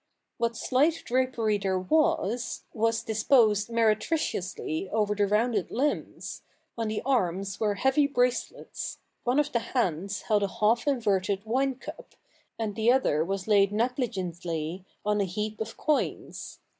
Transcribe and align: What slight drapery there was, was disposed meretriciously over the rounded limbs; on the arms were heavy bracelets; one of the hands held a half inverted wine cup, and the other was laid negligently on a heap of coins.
What 0.39 0.57
slight 0.57 1.03
drapery 1.05 1.59
there 1.59 1.77
was, 1.77 2.63
was 2.73 3.03
disposed 3.03 3.69
meretriciously 3.69 4.89
over 4.89 5.13
the 5.13 5.27
rounded 5.27 5.69
limbs; 5.69 6.41
on 6.75 6.87
the 6.87 7.03
arms 7.05 7.59
were 7.59 7.75
heavy 7.75 8.07
bracelets; 8.07 8.97
one 9.25 9.39
of 9.39 9.51
the 9.51 9.59
hands 9.59 10.23
held 10.23 10.41
a 10.41 10.47
half 10.47 10.87
inverted 10.87 11.45
wine 11.45 11.75
cup, 11.75 12.15
and 12.57 12.75
the 12.75 12.91
other 12.91 13.23
was 13.23 13.47
laid 13.47 13.71
negligently 13.71 14.83
on 15.05 15.21
a 15.21 15.25
heap 15.25 15.61
of 15.61 15.77
coins. 15.77 16.57